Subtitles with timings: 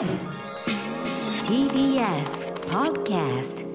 [0.00, 0.08] TBS
[2.70, 3.66] Podcast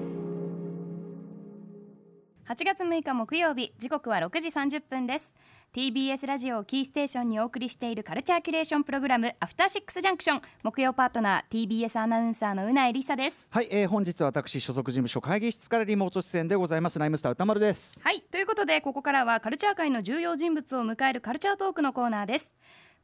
[2.48, 5.32] 8月6日木曜日時刻は6時30分です。
[5.72, 10.42] TBS ラジオをキーステーションにお送りしているカルチャーキュレーションプログラムアフターシックスジャンクション。
[10.64, 13.46] 木曜パートナー TBS アナウンサーのうないりさです。
[13.50, 16.98] はい、えー、本日は私所属事務所会議室からリモート出演でございます。
[16.98, 18.00] ライムスター歌丸です。
[18.02, 22.52] はいということでここからはカルチャー界の重要人物を迎えるカルチャートークのコーナーです。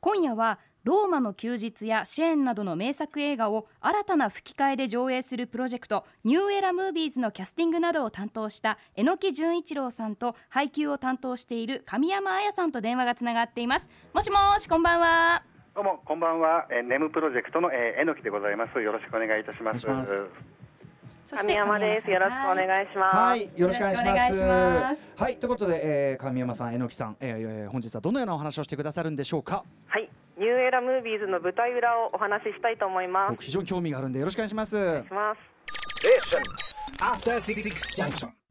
[0.01, 15.45] 今夜はローマの休日やシェーンなどの名作映画を新たな吹き替えで上映するプロジェクトニューエラムービーズのキャスティングなどを担当した榎木純一郎さんと配給を担当している神山彩さんと電話がつながっていますもしもしこんばんは
[15.75, 18.83] どうもこんばんは、えー、ネムプロジェクトの、えー、えのきでございます。
[18.83, 20.27] よろしくお願いいたします。
[21.31, 22.11] 神山です。
[22.11, 23.17] よろしくお願いします。
[23.17, 24.05] はい、よろしくお願いします。
[24.05, 29.65] よろしくお願いしますはい、ということで、えー、神山さん、榎木さん、えーえー、本日はどのようなお話をしてくださるんでしょうか？
[29.87, 33.31] はい、 New Era Movies の舞台裏をお話ししたいと思います。
[33.33, 34.77] 僕非常に興味があるんでよろしくお願いします。
[34.77, 35.53] お願いします。
[37.01, 38.43] After Six Junction.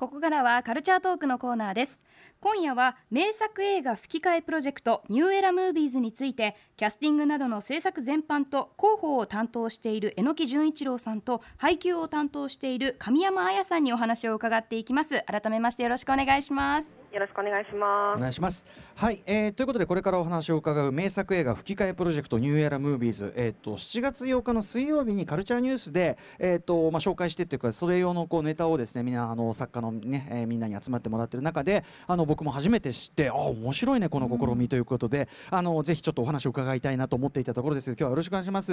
[0.00, 2.00] ここからはカルチャートークのコーナーです
[2.40, 18.20] 今夜は名作映画吹き替えプロジェクト New Era Movies についてキャスティングなどの制作全般と広報を担当している榎木純一郎さんと配給を担当している神山彩さんにお話を伺っていきます改めましてよろしくお願いしますよろしくお願いしまおす。
[18.20, 18.64] 願いします。
[18.94, 38.72] はい、えー、ということでこれからお話を伺う名作映画吹き替えプロジェクトニューエラムービーズ、えっ、と7月8日の水曜日にカルチャーニュースでえっ、とまあ紹介してっていうかそれ用のこうネタをですねみんなあの作家のね、えーみんなに集まってもらってる中であの僕も初めて知ってあ面白いねこの試みということで、あのぜひちょっとお話を伺いたいなと思っていたところですけど今日はよろしくお願いします。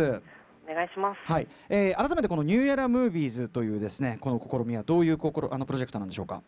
[0.69, 1.19] お願いします。
[1.31, 6.41] はい、えー改めてこの New Era Movies というですねこの試みはどういう心あのプロジェクトなんでしょうか？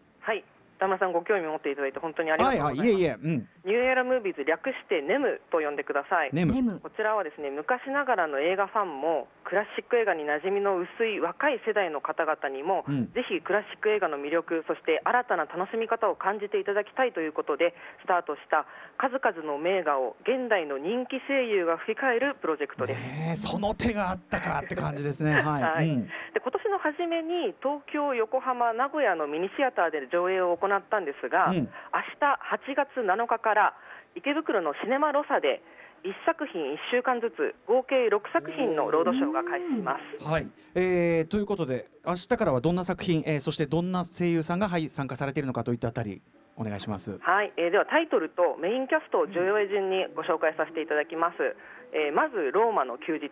[0.79, 2.87] はい、田村さんご興味持っていただいて本当にありがはいとうございます。
[2.87, 6.31] はいいえいえうんニューエラムービーズ略してネムと呼んでください。
[6.33, 18.65] ネムこちらはですね昔ながらの映画ファンもクラシック映画に馴染みの薄い若い世代の方々にも、うんぜひクラシック映画の魅力そして新たな楽しみ方を感じていただきたいということでスタートした
[18.97, 22.99] 数々の名画を現代の人気声優が吹き替えるプロジェクトです。
[22.99, 25.33] ねえその手があったかって感じですね。
[25.41, 25.63] はい。
[25.63, 32.39] はいうんで今年の初めに東京、横浜、名古屋のミニシアターで上映を行ったんですが、うん明日
[32.71, 33.73] 8月7日から
[34.15, 35.61] 池袋のシネマロサで
[36.03, 40.23] 1作品1週間ずつ合計6作品のロードショーが開始します。
[40.23, 46.21] はい、えー、ということで明日からはどんな作品、えー、そしてどんな声優さんが、はい、参加されているのかといったあたり
[46.55, 47.17] お願いします。
[47.21, 51.55] はい、えーではタイトルとメインキャストを上映順にご紹介させていただきます。
[51.91, 53.31] えーまずローマの休日、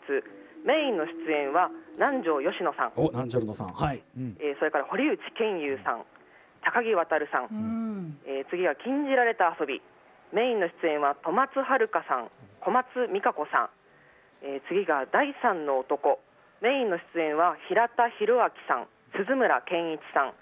[0.65, 4.03] メインの出演は南條吉野さん、お、ナンジャルノさん、はい。
[4.17, 6.05] うん、えーそれから堀内健優さん、
[6.67, 8.19] 高木渉さん、うん。
[8.28, 9.81] えー次は禁じられた遊び。
[10.35, 12.28] メインの出演は戸松遥さん
[12.59, 16.19] 小松美香子さん、えー次が第三の男。
[16.59, 20.33] メインの出演は平田博明さん鈴村健一さん、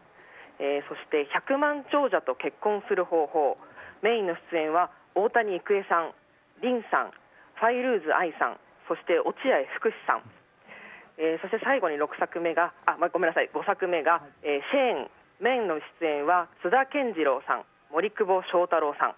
[0.58, 3.58] えーそして百万長者と結婚する方法。
[4.02, 6.12] メインの出演は大谷育恵さん
[6.66, 7.12] 凛さん
[7.62, 8.58] ファイルーズ愛さん。
[8.90, 10.26] そして落合福士さん。
[11.22, 15.10] えーそして最後に6作目があ、ま、ごめんなさい5作目が、えーシェーン
[15.42, 19.16] メインの出演は津田健次郎さん森久保祥太郎さん。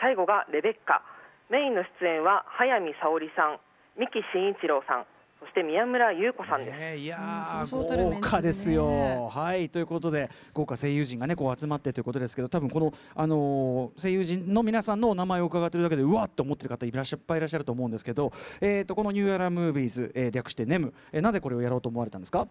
[0.00, 1.02] 最後がレベッカ。
[1.50, 3.58] メインの出演は早見沙織さん
[3.98, 5.06] 三木真一郎さん。
[5.40, 9.28] そして宮村優子さんです、えーいや豪華ですよ。
[9.28, 22.46] はい、ということで豪華声優陣がねこう集まってということですけど、多分このあのー声優陣の皆さんのお名前を伺ってるだけでうわっと思ってる方いらっしゃいっぱいいらっしゃると思うんですけど、えっ、とこの New Era Movies、えー、略して NEM、えー、なぜこれをやろうと思われたんですか？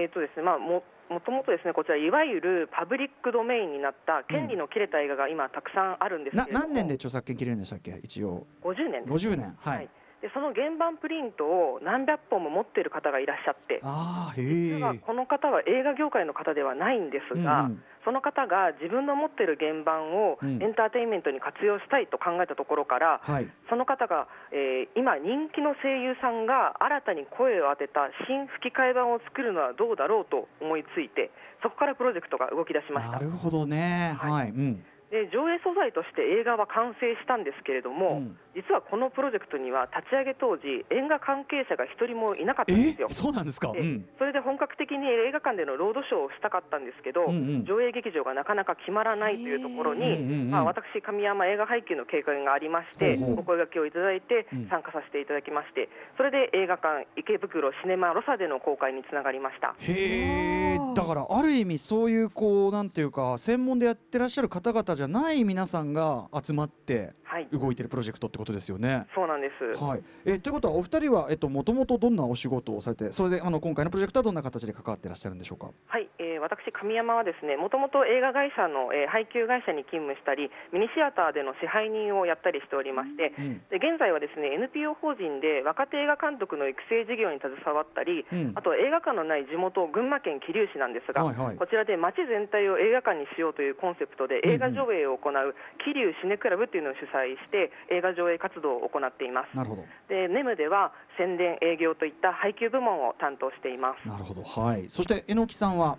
[0.00, 7.98] はいえーとですねまあ、ももともとですねこちらいわゆるパブリックドメインになった権利の切れた映画が今たくさんあるんですけなれども何年で著作権切れるんでしたっけ？
[8.02, 8.46] 一応。
[8.62, 9.26] 50年です。
[9.26, 9.56] 50年。
[9.60, 9.88] はい、はい。
[10.22, 20.62] でその原版プリントを何百本も持っている方がいらっしゃってああへ実はえこの方は映画業界の方ではないんですが、うんうんその方が自分の持っている原版をうん。
[20.62, 23.48] エンターテインメントに活用したいと考えたところから、はい。
[23.68, 31.30] その方が、えー今、人気の声優さんが新たに声を当てた新吹き替え版を作るのはどうだろうと思いついて、
[31.62, 33.12] そこからプロジェクトが動き出しました。
[33.12, 34.16] なるほどね。
[34.18, 34.30] はい。
[34.30, 38.38] はい、うんで上映素材として映画は完成したんですけれども、うん。
[38.54, 43.08] 実はこのプロジェクトには立ち上げ当時、映画関係者が一人もいなかったんえですよ。
[43.10, 47.64] そうなんですか、うでん、それで本格的に映画館でのロードショーをしたかったんですけど、うんうん。
[47.66, 50.50] 上映劇場がなかなか決まらないというところに、へーうんうんうん。
[50.50, 54.68] まあ、私、神山映画配給の経験がありまして、お声掛けをいただいてうん。
[54.68, 59.74] 参加させていただきまして、それで映画館、池袋シネマロサでの公開につながりました。
[59.80, 69.06] へだからある意味そういうこうなんていうか専門でやってらっしゃる方々じゃない皆さんが集まってはい動いてるプロジェクトってことですよね。
[69.14, 69.82] そうなんです。
[69.82, 75.70] はい、えーということはお二人はえっともともとどんなお仕事をされてそれであの今回のプロジェクトはどんな形で関わっていらっしゃるんでしょうか？
[75.86, 83.58] はい、えー私、神山はですね、もともと映画会社の、えー配給会社に勤務したり、ミニシアターでの支配人をやったりしておりまして、うん。
[83.68, 88.52] で現在はですね NPO 法人で若手映画監督の育成事業に携わったり、うん。
[88.54, 91.56] あと映画館のない地元、群馬県桐生市なんですが、はいはい。
[91.56, 99.56] こちらで街全体を映画館にしようというコンセプトで映画上映を行う桐生シネクラブっていうのを主催して、映画上映活動を行っています。
[99.56, 99.84] なるほど。
[100.08, 104.08] でネムでは宣伝、営業といった配給部門を担当しています。
[104.08, 104.42] なるほど。
[104.42, 104.88] はい。
[104.88, 105.98] そして榎木さんは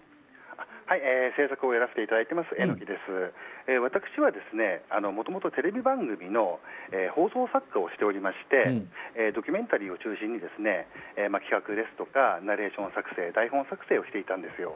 [0.92, 2.60] はい、えー制作をやらせていただいてます、うん。
[2.60, 3.32] えのきです、
[3.72, 6.60] えー私はですね、あのもともとテレビ番組の、
[6.92, 8.92] えー放送作家をしておりまして、うん。
[9.16, 14.76] えードキュメンタリーを中心にですね、えーまあ、企画ですとか、ナレーション作成、台本作成をしていたんですよ。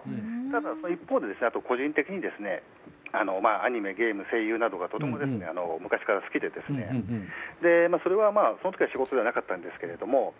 [0.56, 2.64] ただ、その一方でですね、あと個人的にですね、
[3.12, 5.52] あのまあ、アニメ、ゲーム、声優などがとてもですね、うんうん。
[5.52, 7.28] あの昔から好きでですうんね、うん
[7.60, 10.32] でまあ、それはまあその時は仕事ではなかったんですけれども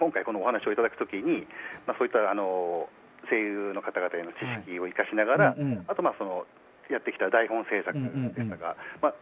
[0.00, 1.44] 今回このお話をいただくときに、
[1.84, 2.88] まあ、そういったあの
[3.28, 5.84] 声優の方々への知識を生かしながら、うんうん。
[5.88, 6.46] あとまあその
[6.90, 8.32] やってきた台本制作うんうんうん。
[8.32, 9.14] でしたが、まあ、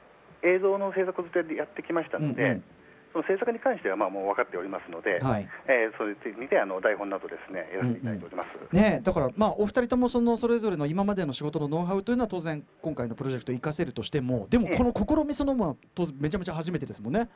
[0.43, 2.65] 映像の制作をずっとやってきましたので、うんうん。
[3.13, 5.49] その制作に関してはまあもう分かっておりますので、はい。
[5.67, 8.75] えーそういう意味であの台本などですねやらせていただいております。
[8.75, 14.77] ね、だからまあお二人ともそのそれぞれの今までの仕事のノウハウというのは当然今回のプロジェクト活かせるとしてもでもええ。
[14.77, 14.93] この
[15.23, 17.29] 試みそのものは当然めちゃめちゃ初めてですもんね。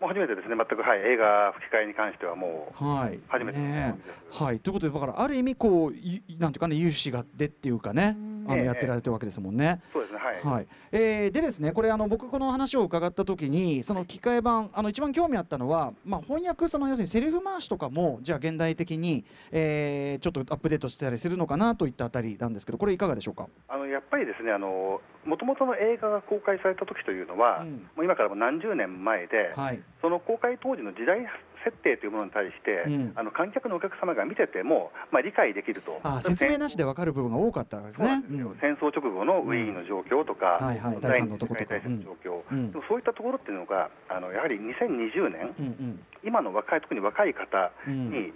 [0.00, 3.18] もう初めてですね全く、はい、映画吹き替えに関してはもうはい。
[3.28, 3.98] 初めてのね。
[4.30, 8.16] はいということでだからある意味こういなんていうかね有志がでっていうかね
[8.48, 8.64] あのええ。
[8.64, 9.80] やってられてるわけですもんね。
[9.92, 10.66] そうですねはい、はい。
[10.92, 23.46] えーでですねこれあの僕この話を伺った時にその機械版あの一番興味あったのは、まあ、翻訳その要するにセリフ回しとかもじゃあ現代的に、えーちょっとアップデートしてたりするのかなといったあたりなんですけどこれいかがでしょうか？
[23.68, 27.88] あのやっぱりですね、あの元々の映画が公開された時というのは、うん。
[27.96, 29.80] もう今からも何十年前で、はい。
[30.00, 31.26] その公開当時の時代
[31.68, 33.12] 設定というものに対して、うん。
[33.14, 38.22] あの観客のお客様が見てても、まあ、理解できると、あ説明なしで分かる部分が多かったですね。
[38.28, 38.56] そうなん。
[38.60, 42.72] 戦争直後のウィーンの状況とか、うんはいはい第二次世界大戦の状況、うん。
[42.72, 46.00] でもそういったところっていうのが、あのやはり2020年、うんうん。
[46.24, 48.32] 今の若い、特に若い方に、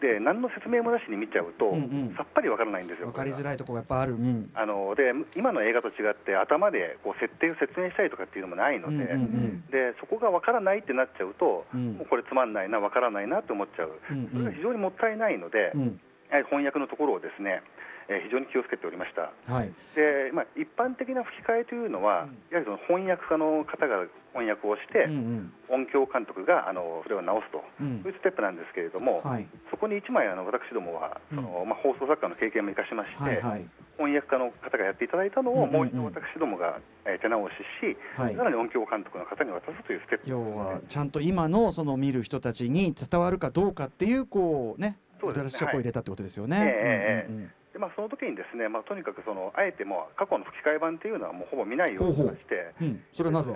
[0.00, 3.06] で何の説明もなしに見ちゃうと、うんうんさっぱりわからないんですよ。
[3.08, 4.14] 分かりづらいところがやっぱある。
[4.14, 13.90] うんあので今の映画と違って頭でこう設定を説明したりとかっていうのもないので,、うんうんうんでそこがわからないってなっちゃうと、うんもうこれつまんないなわからないなって思っちゃう、
[14.32, 16.00] それが非常にもったいないので、うん
[16.30, 17.62] やはり翻訳のところをですね、
[18.08, 19.32] えー非常に気をつけておりました。
[19.52, 19.72] はい。
[19.96, 22.38] で、まあ、一般的な吹き替えというのは、うん。
[22.50, 25.84] やはりその翻訳家の方が翻訳をして、うんうん。
[25.84, 28.00] 音響監督があのそれを直すと、うん。
[28.02, 29.46] そういうステップなんですけれども、はい。
[29.70, 33.64] そこに一枚あの私どもはその、まあ、放送作家の経験も生かしまして、はいはい。
[33.96, 35.72] 翻訳家の方がやっていただいたのを、うんうんうん。
[35.72, 38.36] もう一度私どもが、えー手直しし、はい。
[38.36, 45.42] さらに音響監督の方に渡すというステップ要はちゃんと今のその見る人たちに伝わるかどうかっていうこうねそうですね。
[45.42, 46.58] ドラッシュアップを入れたってことですよね。
[46.58, 46.66] はい。
[46.66, 53.50] ええええうんうんうんで、まあ、その時にですね、まあ、とにかくそのあえてもう過去の吹き替え版っていうのはもうほぼ見ないようにしてうん、それはなぜ？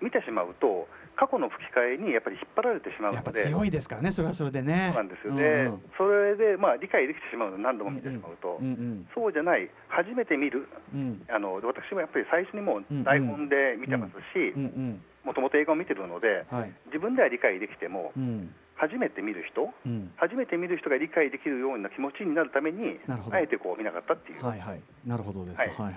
[0.00, 0.88] 見てしまうと
[1.20, 4.10] 過去の吹き替えにやっぱり引っ張られてしまうやっぱので強いですからね。
[4.10, 4.94] それはそれでね。
[4.94, 5.82] そうなんですよ、うんでうん。
[5.98, 9.08] それで、まあ、理解できてしまうの何度も見てしまうと、うんうん。
[9.12, 10.64] そうじゃない初めて見る。
[10.94, 11.20] うん。
[11.28, 14.56] あの私もやっぱり最初にもう台本で見てますし
[15.24, 16.72] もともと映画を見てるのではい。
[16.86, 25.60] 自分では理解できてもうん初めて見る人うん初めて見る人が理解できるような気持ちになるためになるほどあえてこう見なかったっていう、はいはいなるほどです。
[25.60, 25.96] ははいいはい。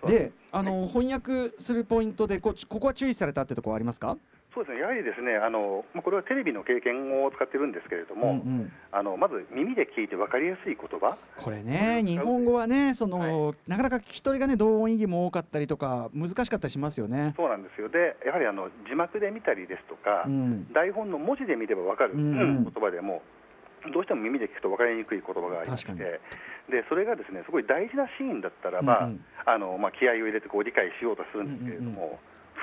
[0.00, 4.16] そうであの翻訳するポイントでこここは注意されたってところありますか？
[4.54, 4.80] そうですね。
[4.80, 8.72] やはりですねあの、まあ、これはテレビの経験を使ってるんですけれども、うんうん。
[8.92, 11.16] あのまず耳で聞いて分かりやすい言葉。
[11.36, 17.34] これね日本語はねその、なかなか聞き取りがね同音異義も多かったりとか難しかったりしますよね。
[17.36, 17.88] そうなんですよ。
[17.88, 20.72] でやはりあの字幕で見たりですとか、うん。
[20.72, 22.38] 台本の文字で見れば分かる、うん。
[22.38, 23.22] うん言葉でも
[23.94, 29.24] どうしても耳で聞くと分かりにくい言葉がありましてでそれがですねすごい大事なシーンだったらば、うんうん。
[29.46, 32.20] あのまあ、気合を入れてこう理解しようとするんですけれども、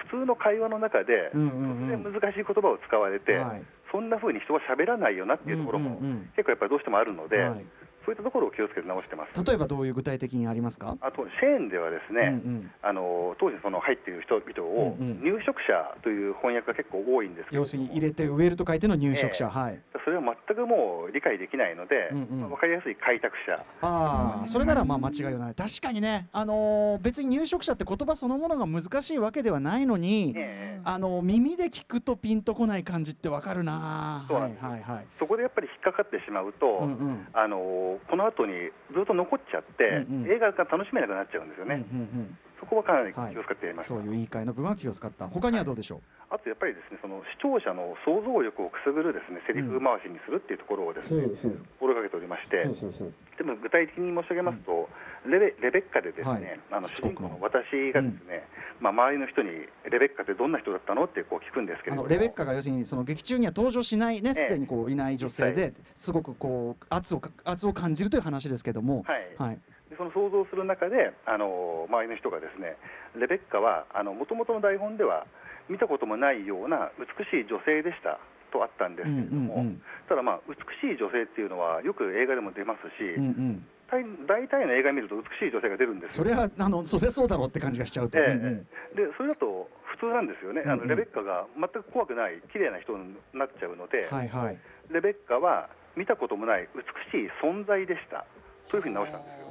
[0.09, 3.63] 普通の会話の中で、突然難しい言葉を使われて、はい。
[3.91, 5.99] そんな風に人は喋らないよなっていうところも、
[6.35, 7.65] 結構やっぱりどうしてもあるので、はい
[8.07, 9.43] そういったところを気をつけて直してます。
[9.43, 10.95] 例えばどういう具体的にありますか？
[11.01, 19.81] あとシェーンではですね、うんうんあの当時その入っている人々をうんうん入植者という翻訳が結構多いんですけれども要するに入れて植えると書いての入植者、ええはい。
[20.05, 25.53] それは全くもう理解できないので、うんうんまあ分かりやすい開拓者ああ、それならまあ間違いはない。
[25.53, 34.25] 確かにね、あのー別に入植者って言葉そのものが難しいわけではないのに、ええあの耳で聞くとピンとこない感じってわかるな。
[34.29, 35.05] そうなんですはいはいはい。
[35.19, 38.53] そこでやっぱり引っかかってしまうと、うんうんあのとこの後に
[38.93, 40.31] ずっと残っちゃって、うんうん。
[40.31, 45.27] 映画が楽しめなくなっちゃうんですよね、うんうんそこはかなり気はいを使ってやりました、そういう言い換えの部分は気を使った。
[45.27, 54.89] 他にはどうでしょあとやっぱりですねその視聴者の想像力をくすぐるですねセリフ回しにするっていうところをですう、ね、ほう心がけておりまして、ほうほうほうでも具体的に申し上げますと、
[55.27, 56.59] レベレベッカでですね、はい。
[56.71, 58.47] あの主人公の私がですね、
[58.79, 59.49] まあ、周りの人に
[59.89, 64.43] レベッカってどんな人だったのってこう聞くんですけれどレベッカが要するにその劇中には登場しないねええ。
[64.43, 69.27] すでにこういない女性ですごくこう圧をか圧を感じるという話ですけども、はい。
[69.37, 72.75] はい、でその想像する中であの周りの人がですね
[73.15, 75.25] レベッカはもともとの台本では
[75.69, 78.19] 見たこともないような美しい女性でした
[78.53, 79.81] とあったんですけれども、うんうんうん。
[80.07, 86.23] ただまあ美しい女性っていうのはよく映画でも出ますし、うんうん、大大体の映画見ると美しい女性が出るんですよ。
[86.23, 88.63] それはあのそれそうだろうって感じがしちゃうと、ええうんうん。
[88.95, 90.87] でそれだと普通なんですよね、あうんうん。
[90.87, 94.57] のレベッカが全く怖くない綺麗な人になっちゃうので、はいはい。
[94.91, 98.25] レベッカは見たこともない美しい存在でした。
[98.69, 99.47] というふうに直したんですよ。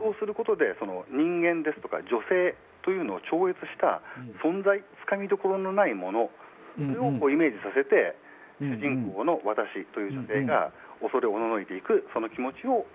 [0.00, 4.00] そうすることでその人間ですとか女性というのを超越した
[4.42, 6.30] 存在、つかみどころのないもの、
[6.76, 8.16] それをこうイメージさせて、
[8.58, 12.86] 主人公の私という女性が恐れおののいていく、その気持ちを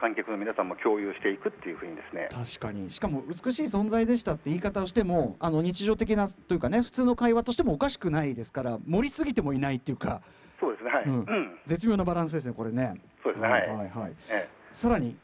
[0.00, 2.90] 観客の皆さんも共有していくっていうふうにですね、確かに。
[2.90, 10.22] しかも美しい存在でしたって言い方をしてもあの日常的なというかね普通の会話としてもおかしくないですから盛りすぎてもいないっていうか。
[10.60, 11.20] そうですね、はい、ううん。
[11.20, 12.94] ん、絶妙なバランスですねこれね。
[13.22, 13.68] そうですね、はい。
[13.68, 14.12] はいはい。
[14.30, 14.48] ええ。
[14.72, 15.16] さらに。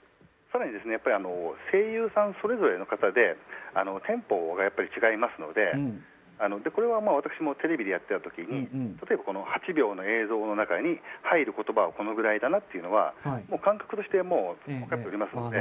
[0.53, 3.37] さらにですね、やっぱりあの声優さんそれぞれの方で、
[3.75, 6.05] あのテンポがやっぱり違いますので、うん
[6.39, 8.97] あのでこれはまあ私もテレビでやってた時に、うんうん。
[8.99, 13.45] 例えばこの8秒の映像の中に入る言葉はこのぐらいだなっていうのは、はい。
[13.49, 15.59] もう感覚としてもうええ分かっておりますので、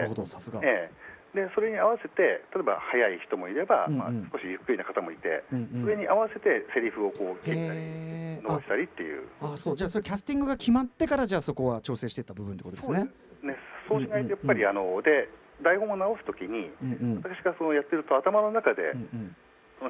[1.34, 4.00] でそれに合わせて、例えば速い人もいれば、うんうん。
[4.00, 5.82] まあ、少しゆっくりな方もいて、うんうん。
[5.84, 9.27] それに合わせてセリフをこう切ったり、伸ばしたりっていう。
[9.42, 9.75] ああそう。
[9.75, 13.10] じゃあそれキャスティングが決まってからじゃあそこは調整していった部分ってことですね。
[13.44, 13.56] ね、
[13.89, 15.30] そうしないとやっぱり、あので
[15.62, 17.22] 台本を直すときに、うんうん。
[17.24, 19.36] 私がそのやってると頭の中で、うんうん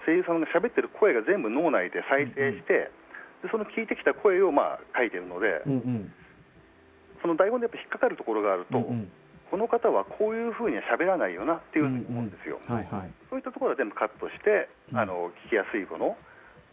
[0.05, 2.91] 声優さんが喋ってる声が全部脳内で再生して、
[3.43, 6.13] でその聞いてきた声をまあ書いてるので、うんうん
[7.21, 9.11] その台本でやっぱ引っかかるところがあると、うんうん
[9.53, 12.57] この方はこういうふうには喋らないよなっていうふうに思うんですよ。
[12.65, 13.11] はいはい。
[13.29, 16.17] そういったところは全部カットして、うんあの聞きやすいもの、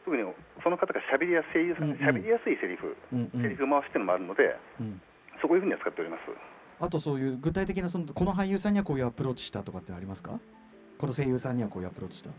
[0.06, 0.24] 特に
[0.64, 5.02] その方が喋りやすい声優さんがうんうん喋りやすいセリフ、うんうんセリフ回しっていうのもあるので、うん
[5.42, 6.22] そこいうふうには使っております。
[6.80, 10.40] あとそういう具体的なそのこの俳優さんにはこういうアプローチしたとかってありますか？
[10.98, 12.30] この声優さんにはこういうアプローチした。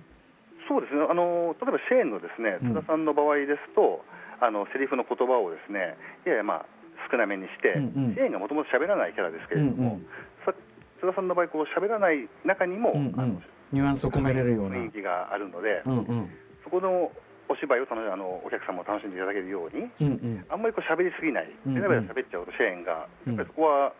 [0.72, 1.04] そうですね。
[1.04, 2.72] あの例えばシェーンのですねうん。
[2.72, 4.08] 津田さんの場合ですと、
[4.40, 6.66] あのセリフの言葉をですねややまあ
[7.12, 8.16] 少なめにして、うんうん。
[8.16, 10.08] シェーンがもともと喋らないキャラですけれども、うんうん。
[10.48, 10.56] さ
[11.04, 13.20] 津田さんの場合こう喋らない中にも、うんうん。
[13.20, 13.42] あの
[13.75, 14.80] ニュアンスを込めれるような。
[14.80, 16.32] 雰囲気があるので、うんうん。
[16.63, 17.12] そこの
[17.51, 20.10] お芝居を楽しあのお客さんも楽しんでいただけるようにうんう
[20.40, 20.46] ん。
[20.48, 21.51] あんまりこう喋りすぎない。
[21.68, 21.84] うんうん。
[22.08, 23.92] 喋っちゃうとシェーンがやっぱりそこは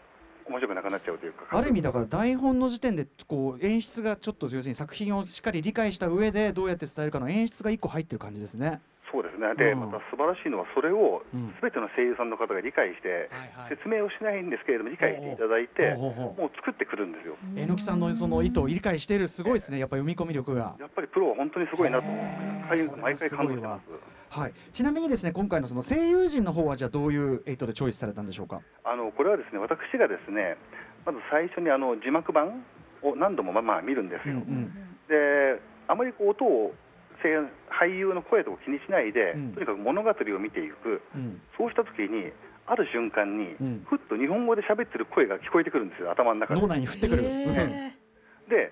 [0.48, 8.82] 面白くなくなっちゃうというか、ある意味だから台本の時点でこう演出がちょっと要するに作品をしっかり理解した上でどうやって伝えるかの演出が一個入ってる感じですね。
[9.12, 9.54] そうですね。
[9.56, 9.80] で、うん。
[9.82, 11.54] また素晴らしいのはそれをうん。
[11.62, 13.76] 全ての声優さんの方が理解して、はい。
[13.76, 17.36] 説明をしないんですけれども理解していただいてもう作ってくるんですよ。
[17.56, 19.80] えのきさんのその意図を理解しているすごいですね。
[19.80, 20.76] やっぱ読み込み力が。
[20.80, 22.06] やっぱりプロは本当にすごいなと
[23.02, 24.54] 毎回感動してますはい。
[24.72, 28.62] ちなみにですね今回のその声優陣の方はじゃあどういうエイトでチョイスされたんでしょうか？
[28.86, 30.56] あのこれはですね私がですね
[31.06, 32.64] まず最初にあの字幕版
[33.04, 34.72] を何度もまあまあ見るんですよ、うん
[35.10, 36.72] であまりこう音を
[37.22, 39.54] 声優俳優の声とか気にしないで、うん。
[39.54, 41.02] とにかく物語を見ていく。
[41.14, 41.42] うん。
[41.58, 42.32] そうした時に
[42.66, 43.86] ある瞬間に、うん。
[43.90, 46.62] ふっと日本語で喋ってる声が聞こえてくるんですよ頭の中で。
[46.62, 47.24] 脳内に降ってくる。
[48.48, 48.72] で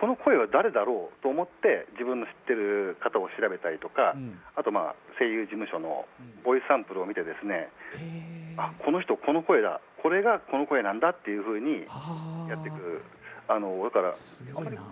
[0.00, 4.38] この声は誰だろうと思って自分の知ってる方を調べたりとか、うん。
[4.54, 6.42] あとまあ声優事務所のうん。
[6.44, 8.60] ボイスサンプルを見てですね、へー。
[8.60, 13.02] あこの人この声だこれがこの声なんだっていうふうにはあやっていく
[13.48, 14.82] あのだからすごいな。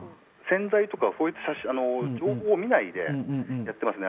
[0.49, 2.19] 潜在とかそういった写真あの、んうん。
[2.19, 3.65] 情報を見ないでうんうんうん。
[3.65, 4.07] やってますね、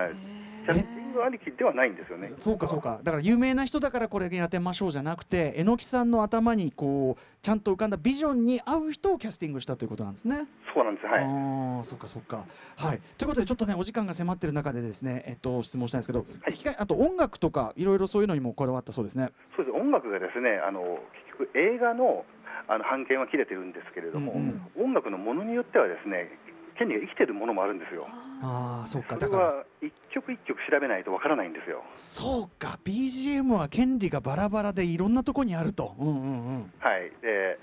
[0.65, 2.67] キャスティングありきではないんですよねそうか。
[2.67, 2.99] そうか。
[3.03, 10.45] だから有名な人だからこれやってみましょうじゃなくて榎木さんの頭にこうちゃんと浮かんだビジョンに合う人をキャスティングしたということなんですね。
[10.73, 11.07] そうなんです。
[11.07, 11.23] はい。
[11.23, 12.45] ああそうかそうか。
[12.75, 13.01] はい。
[13.17, 16.75] ということでちょっとねお時間が迫ってる中でですねえっと質問したいんですけど、はい。
[16.77, 19.31] あと音楽とかいろいろそういうのにもこだわったそうですね。
[19.55, 19.75] そうです。
[19.75, 20.99] 音楽がですねあの
[21.37, 22.25] 結局映画の
[22.67, 24.61] あの版権は切れてるんですけれども、うん。
[24.75, 26.29] 音楽のものによってはですね
[26.77, 28.07] 権利が生きてるものもあるんですよ。
[28.41, 29.17] ああそうか。
[29.17, 29.43] だから。
[29.43, 31.83] は一曲一曲調べないとわからないんですよ。
[31.95, 32.79] そうか。
[32.83, 35.95] BGM は権利がバラバラでいろんなとこにあると。
[35.99, 36.17] うんうんう
[36.59, 36.73] ん。
[36.79, 37.11] はい。
[37.21, 37.59] で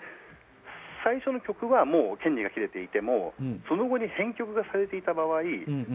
[1.04, 3.62] 最初の曲はもう権利が切れていても、うん。
[3.68, 5.50] その後に編曲がされていた場合、うんう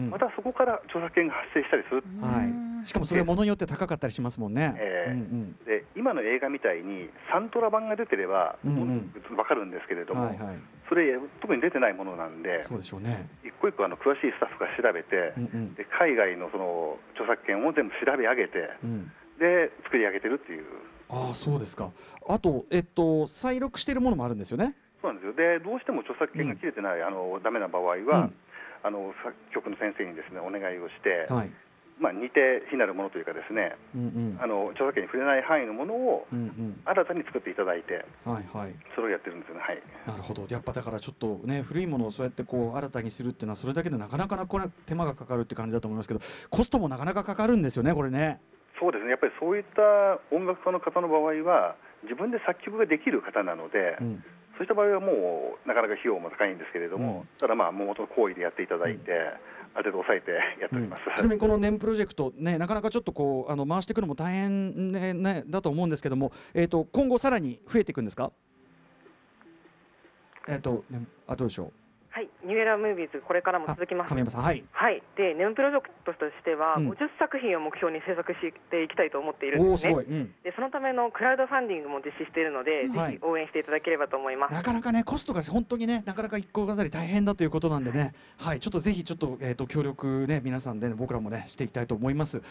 [0.06, 0.10] ん。
[0.10, 2.04] またそこから著作権が発生したりする。
[2.22, 2.44] は
[2.82, 2.86] い。
[2.86, 4.74] しかもそれはものによって高かったりしますもんね。
[4.78, 5.10] ええ。
[5.10, 5.56] うんうん。
[5.66, 9.12] で今の映画みたいにサントラ版が出てれば、うんうん。
[9.36, 10.58] 分かるんですけれども、はいはい
[10.90, 13.30] それ特に出てないものなんで、そうでしょうね。
[13.44, 15.74] 一個一個あの詳しいスタッフが調べて、うんうん。
[15.74, 19.06] で海外のその著作権を全部調べ上げて、うん。
[19.38, 20.66] で作り上げてるっていう。
[21.08, 21.90] ああそうですか。
[22.28, 24.74] あとえっと再録しているものもあるんですよね。
[25.00, 25.34] そうなんですよ。
[25.38, 28.34] でどうしても著作権が切れてない、あのダメな場合は、うん。
[28.82, 31.50] あの作曲の先生にですねお願いをして、はい
[32.00, 34.04] まあ、似て非なるものというかですねうんう
[34.34, 34.38] ん。
[34.40, 36.80] あの著作権に触れない範囲のものをうんうん。
[36.84, 38.74] 新たに作っていただいてはいはい。
[38.96, 39.60] それをやってるんですよね。
[39.60, 39.82] はい。
[40.06, 40.46] なるほど。
[40.48, 48.40] やっぱだからちょっとね古いものをそうやってこう新たにするっていうのはそれだけでなかなかなこれ手間がかかるって感じだと思いますけどコストもなかなかかかるんですよねこれね。
[48.80, 49.10] そうですね。
[49.10, 54.24] やっぱりそういった音楽家の方の場合は自分で作曲ができる方なので、うん。
[54.56, 57.28] そういった場合はもうなかなか費用も高いんですけれども、うん。
[57.40, 59.12] ただまあもう元の厚意でやっていただいて、
[59.74, 68.32] ある程度抑えてやっております、ちなみにこの NEM プロジェクトねなかなかちょっとこうあの回していくのも大変ねねだと思うんですけどもえっ、と今後さらに増えていくんですか？
[70.48, 71.72] えっ、とねあどうでしょう？
[72.10, 74.08] はい、 New Era Movies これからもあ続きます。
[74.08, 74.64] 神山さんはい。
[74.72, 76.90] はい、で NEM プロジェクトとしては、うん。
[76.90, 79.94] 50作品を目標に制作していきたいと思っているんですね。
[79.94, 80.04] おおすごい、。
[80.10, 83.12] うん、でそのためのクラウドファンディングも実施しているので、はい。
[83.14, 84.54] ぜひ応援していただければと思います。
[84.54, 88.12] なかなかねコストが本当にねなかなか一個あたり大変だということなんでね。
[88.38, 88.60] はい。
[88.60, 92.42] ちょっとぜひちょっとえっ、と協力ね皆さんで、ね、僕らもねしていきたいと思います。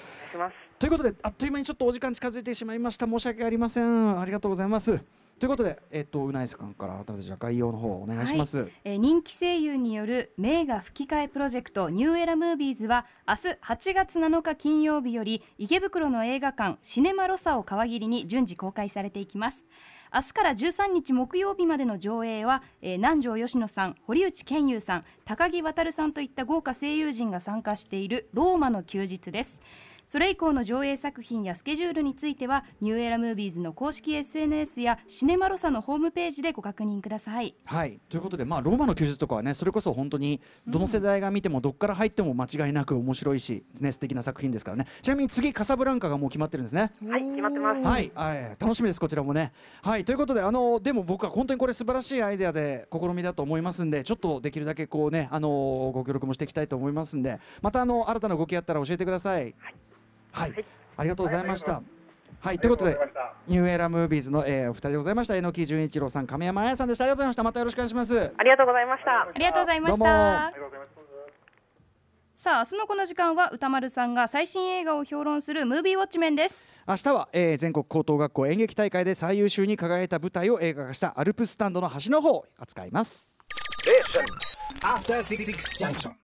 [0.80, 3.06] ということであっという間にちょっとお時間近づいてしまいました。
[3.06, 4.20] 申し訳ありません。
[4.22, 5.04] ありがとうございます
[5.40, 13.42] ということでえっ、とうないさんから改めてじゃ概要の方お願いします、えー人気声優による名画吹き替えプロジェクトニューエラムービーズは明日
[13.90, 19.64] 8月7日金曜日より池袋の映画館シネマロサを皮切りに順次公開されていきます。
[20.14, 29.62] 明日から13日木曜日までの上映は、えー南條吉野さん堀内健優さん高木渉さんといった豪華声優陣が参加しているローマの休日です。
[30.10, 37.54] それ以降の上映作品やスケジュールについてはニューエラムービーズの公式 SNS やシネマロサのホームページでご確認ください。
[37.64, 38.00] はい。
[38.10, 44.88] ということでまあローマの休日とかはねそれこそ本当にどの世代が見てもどっから入っても間違いなく面白いしね素敵な作品ですからね。
[45.04, 46.92] ちなみに次カサブランカがもう決まってるんですね。
[47.08, 47.82] はい、決まってます。
[47.84, 49.54] はい、はい、楽しみですこちらもね。
[49.84, 59.54] はい、ということで、あのでも僕は本当にこれ素晴らしいアイデアで試みだと思いますんで、ちょっとできるだけこうね、あのご協力もしていきたいと思いますんで、またあの新たな動きあったら教えてください。
[59.60, 59.76] はい、
[60.34, 60.48] あ
[61.04, 61.82] りがとうございました。
[62.42, 62.98] はい、ということで、
[63.48, 65.36] ニューエラムービーズの、えーお二人でございました。
[65.36, 67.04] 榎木純一郎さん、亀山彩さんでした。
[67.04, 67.44] ありがとうございました。
[67.44, 68.32] またよろしくお願いします。
[68.38, 69.12] ありがとうございました。
[69.22, 70.54] ありがとうございました。
[72.38, 76.74] さあ、明日のこの時間は歌丸さんが最新映画を評論するムービーウォッチメンです。
[76.88, 83.36] 明日は、えー全国高等学校演劇大会で最優秀に輝いた舞台を映画化したアルプススタンドの端の方を扱います。
[84.82, 86.14] After Six Junction.